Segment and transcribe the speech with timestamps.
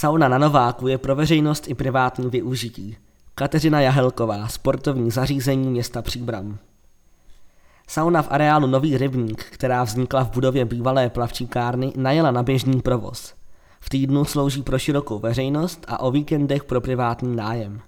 [0.00, 2.96] Sauna na Nováku je pro veřejnost i privátní využití.
[3.34, 6.58] Kateřina Jahelková, sportovní zařízení města Příbram.
[7.86, 13.34] Sauna v areálu Nový rybník, která vznikla v budově bývalé plavčíkárny, najela na běžný provoz.
[13.80, 17.80] V týdnu slouží pro širokou veřejnost a o víkendech pro privátní nájem.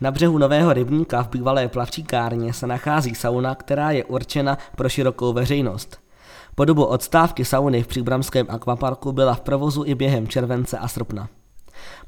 [0.00, 5.32] Na břehu Nového rybníka v bývalé plavčíkárně se nachází sauna, která je určena pro širokou
[5.32, 6.03] veřejnost.
[6.54, 11.28] Po dobu odstávky sauny v příbramském akvaparku byla v provozu i během července a srpna.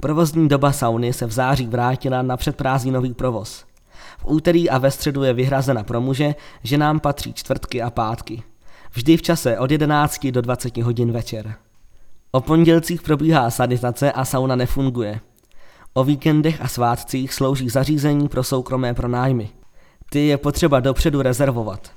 [0.01, 3.65] Provozní doba sauny se v září vrátila na předprázdninový provoz.
[4.19, 8.43] V úterý a ve středu je vyhrazena pro muže, že nám patří čtvrtky a pátky.
[8.93, 11.55] Vždy v čase od 11 do 20 hodin večer.
[12.31, 15.21] O pondělcích probíhá sanitace a sauna nefunguje.
[15.95, 19.49] O víkendech a svátcích slouží zařízení pro soukromé pronájmy.
[20.11, 21.96] Ty je potřeba dopředu rezervovat.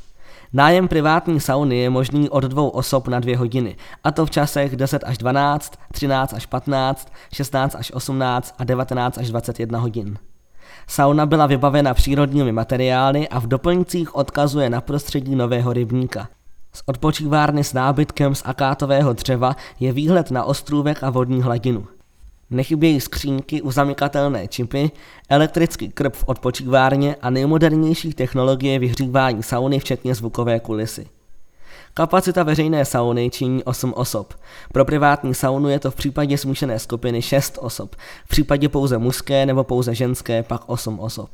[0.53, 4.75] Nájem privátní sauny je možný od dvou osob na dvě hodiny, a to v časech
[4.75, 10.17] 10 až 12, 13 až 15, 16 až 18 a 19 až 21 hodin.
[10.87, 16.27] Sauna byla vybavena přírodními materiály a v doplňcích odkazuje na prostředí nového rybníka.
[16.73, 21.87] Z odpočívárny s nábytkem z akátového dřeva je výhled na ostrůvek a vodní hladinu.
[22.51, 24.91] Nechybějí skřínky, uzamykatelné čipy,
[25.29, 31.07] elektrický krb v odpočívárně a nejmodernější technologie vyhřívání sauny včetně zvukové kulisy.
[31.93, 34.33] Kapacita veřejné sauny činí 8 osob.
[34.73, 39.45] Pro privátní saunu je to v případě smíšené skupiny 6 osob, v případě pouze mužské
[39.45, 41.29] nebo pouze ženské pak 8 osob.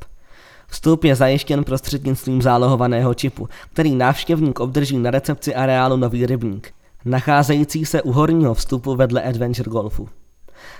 [0.67, 6.73] Vstup je zajištěn prostřednictvím zálohovaného čipu, který návštěvník obdrží na recepci areálu Nový rybník,
[7.05, 10.09] nacházející se u horního vstupu vedle Adventure Golfu.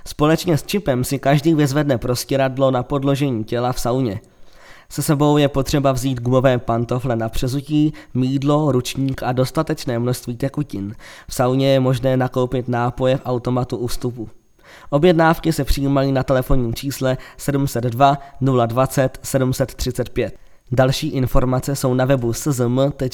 [0.07, 4.19] Společně s čipem si každý vyzvedne prostěradlo na podložení těla v sauně.
[4.89, 10.95] Se sebou je potřeba vzít gumové pantofle na přezutí, mídlo, ručník a dostatečné množství tekutin.
[11.27, 14.29] V sauně je možné nakoupit nápoje v automatu u vstupu.
[14.89, 20.37] Objednávky se přijímají na telefonním čísle 702 020 735.
[20.71, 23.05] Další informace jsou na webu szm.pub.cz.